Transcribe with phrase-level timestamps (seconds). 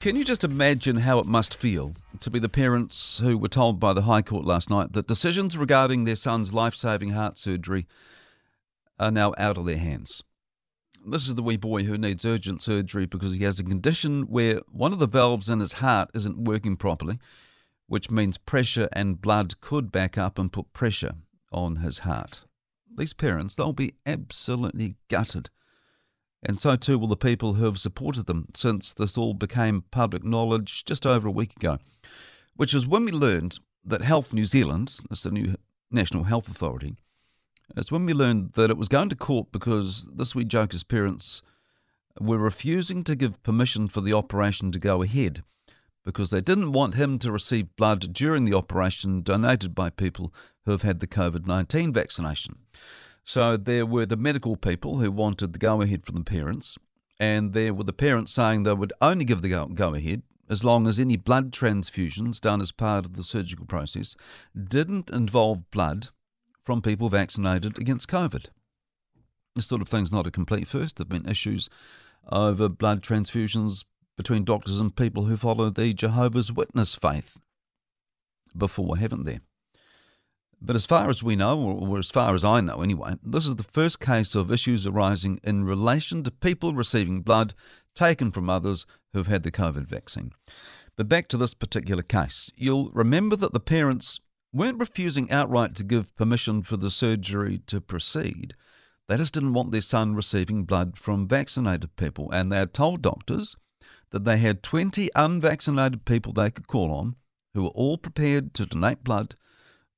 [0.00, 3.80] Can you just imagine how it must feel to be the parents who were told
[3.80, 7.84] by the High Court last night that decisions regarding their son's life saving heart surgery
[9.00, 10.22] are now out of their hands?
[11.04, 14.60] This is the wee boy who needs urgent surgery because he has a condition where
[14.70, 17.18] one of the valves in his heart isn't working properly,
[17.88, 21.14] which means pressure and blood could back up and put pressure
[21.50, 22.44] on his heart.
[22.96, 25.50] These parents, they'll be absolutely gutted
[26.42, 30.24] and so too will the people who have supported them since this all became public
[30.24, 31.78] knowledge just over a week ago,
[32.56, 35.54] which was when we learned that Health New Zealand, that's the new
[35.90, 36.96] National Health Authority,
[37.76, 41.42] it's when we learned that it was going to court because this wee joker's parents
[42.20, 45.42] were refusing to give permission for the operation to go ahead
[46.04, 50.32] because they didn't want him to receive blood during the operation donated by people
[50.64, 52.56] who have had the COVID 19 vaccination.
[53.24, 56.78] So there were the medical people who wanted the go ahead from the parents,
[57.20, 60.86] and there were the parents saying they would only give the go ahead as long
[60.86, 64.16] as any blood transfusions done as part of the surgical process
[64.68, 66.08] didn't involve blood
[66.62, 68.46] from people vaccinated against COVID.
[69.54, 70.96] This sort of thing's not a complete first.
[70.96, 71.68] There have been issues
[72.30, 73.84] over blood transfusions
[74.16, 77.36] between doctors and people who follow the Jehovah's Witness faith
[78.56, 79.40] before, haven't there?
[80.60, 83.56] But as far as we know, or as far as I know anyway, this is
[83.56, 87.54] the first case of issues arising in relation to people receiving blood
[87.94, 90.32] taken from others who've had the COVID vaccine.
[90.96, 94.20] But back to this particular case, you'll remember that the parents
[94.52, 98.54] weren't refusing outright to give permission for the surgery to proceed.
[99.06, 103.00] They just didn't want their son receiving blood from vaccinated people, and they had told
[103.00, 103.56] doctors
[104.10, 107.14] that they had 20 unvaccinated people they could call on
[107.54, 109.34] who were all prepared to donate blood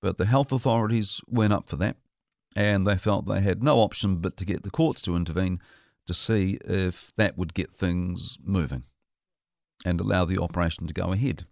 [0.00, 1.96] but the health authorities went up for that,
[2.56, 5.60] and they felt they had no option but to get the courts to intervene
[6.06, 8.84] to see if that would get things moving
[9.84, 11.46] and allow the operation to go ahead.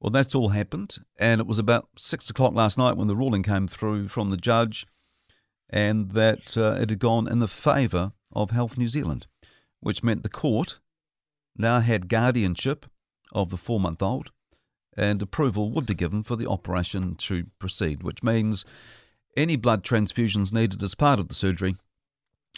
[0.00, 3.42] Well, that's all happened, and it was about six o'clock last night when the ruling
[3.42, 4.86] came through from the judge,
[5.68, 9.26] and that uh, it had gone in the favour of Health New Zealand,
[9.80, 10.78] which meant the court
[11.56, 12.86] now had guardianship
[13.32, 14.30] of the four month old
[14.98, 18.64] and approval would be given for the operation to proceed, which means
[19.36, 21.76] any blood transfusions needed as part of the surgery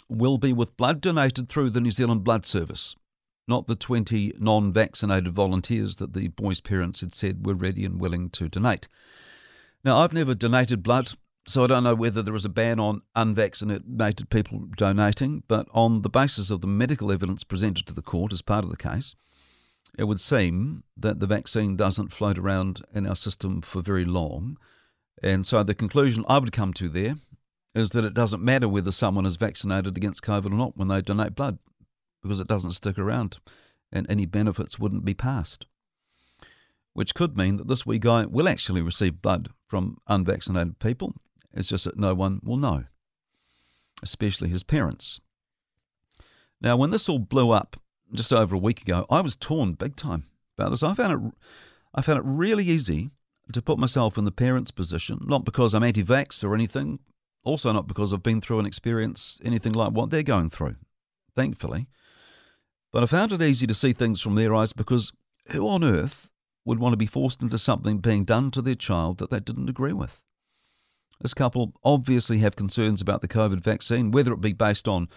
[0.09, 2.95] will be with blood donated through the New Zealand Blood Service,
[3.47, 8.01] not the 20 non vaccinated volunteers that the boy's parents had said were ready and
[8.01, 8.87] willing to donate.
[9.83, 11.11] Now, I've never donated blood,
[11.47, 16.01] so I don't know whether there is a ban on unvaccinated people donating, but on
[16.01, 19.15] the basis of the medical evidence presented to the court as part of the case,
[19.97, 24.57] it would seem that the vaccine doesn't float around in our system for very long.
[25.21, 27.15] And so the conclusion I would come to there
[27.75, 31.01] is that it doesn't matter whether someone is vaccinated against COVID or not when they
[31.01, 31.59] donate blood,
[32.21, 33.39] because it doesn't stick around
[33.91, 35.65] and any benefits wouldn't be passed.
[36.93, 41.13] Which could mean that this wee guy will actually receive blood from unvaccinated people.
[41.53, 42.85] It's just that no one will know,
[44.01, 45.19] especially his parents.
[46.61, 47.77] Now, when this all blew up
[48.13, 50.25] just over a week ago, I was torn big time
[50.57, 50.83] about this.
[50.83, 51.33] I found it,
[51.93, 53.11] I found it really easy
[53.51, 56.99] to put myself in the parent's position, not because I'm anti-vax or anything,
[57.43, 60.75] also not because I've been through an experience anything like what they're going through,
[61.35, 61.87] thankfully.
[62.91, 65.11] But I found it easy to see things from their eyes because
[65.47, 66.29] who on earth
[66.65, 69.69] would want to be forced into something being done to their child that they didn't
[69.69, 70.21] agree with?
[71.21, 75.07] This couple obviously have concerns about the COVID vaccine, whether it be based on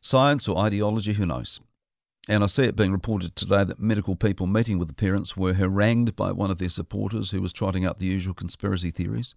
[0.00, 1.60] science or ideology, who knows.
[2.28, 5.54] And I see it being reported today that medical people meeting with the parents were
[5.54, 9.34] harangued by one of their supporters who was trotting out the usual conspiracy theories,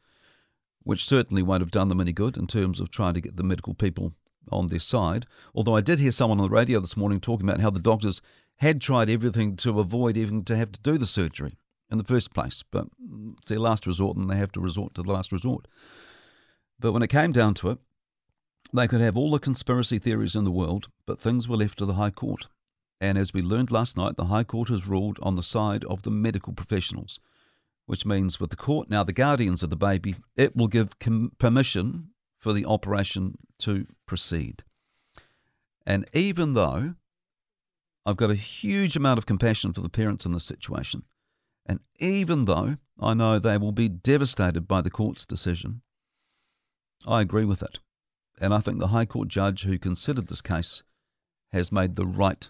[0.83, 3.43] which certainly won't have done them any good in terms of trying to get the
[3.43, 4.13] medical people
[4.51, 5.25] on their side.
[5.55, 8.21] Although I did hear someone on the radio this morning talking about how the doctors
[8.57, 11.57] had tried everything to avoid even to have to do the surgery
[11.91, 12.87] in the first place, but
[13.39, 15.67] it's their last resort and they have to resort to the last resort.
[16.79, 17.79] But when it came down to it,
[18.73, 21.85] they could have all the conspiracy theories in the world, but things were left to
[21.85, 22.47] the High Court.
[23.01, 26.03] And as we learned last night, the High Court has ruled on the side of
[26.03, 27.19] the medical professionals,
[27.85, 31.31] which means with the court now the guardians of the baby, it will give com-
[31.37, 32.09] permission
[32.39, 34.63] for the operation to proceed.
[35.85, 36.95] And even though
[38.05, 41.03] I've got a huge amount of compassion for the parents in this situation,
[41.65, 45.81] and even though I know they will be devastated by the court's decision,
[47.07, 47.79] I agree with it.
[48.39, 50.83] And I think the High Court judge who considered this case
[51.51, 52.49] has made the right